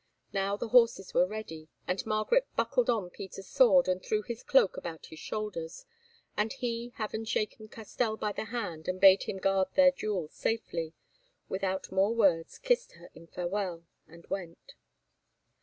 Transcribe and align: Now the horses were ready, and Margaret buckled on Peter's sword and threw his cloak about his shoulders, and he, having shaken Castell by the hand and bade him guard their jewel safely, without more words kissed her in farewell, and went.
Now 0.33 0.57
the 0.57 0.69
horses 0.69 1.13
were 1.13 1.27
ready, 1.27 1.69
and 1.87 2.03
Margaret 2.07 2.47
buckled 2.55 2.89
on 2.89 3.11
Peter's 3.11 3.45
sword 3.45 3.87
and 3.87 4.01
threw 4.03 4.23
his 4.23 4.41
cloak 4.41 4.75
about 4.75 5.05
his 5.05 5.19
shoulders, 5.19 5.85
and 6.35 6.51
he, 6.53 6.91
having 6.95 7.23
shaken 7.23 7.67
Castell 7.67 8.17
by 8.17 8.31
the 8.31 8.45
hand 8.45 8.87
and 8.87 8.99
bade 8.99 9.21
him 9.25 9.37
guard 9.37 9.67
their 9.75 9.91
jewel 9.91 10.27
safely, 10.29 10.95
without 11.49 11.91
more 11.91 12.15
words 12.15 12.57
kissed 12.57 12.93
her 12.93 13.11
in 13.13 13.27
farewell, 13.27 13.85
and 14.07 14.25
went. 14.25 14.73